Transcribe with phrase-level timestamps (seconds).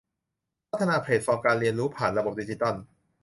[0.69, 2.73] พัฒนาแพลตฟอร์มการเรียนรู้ผ่านระบบดิจิทัล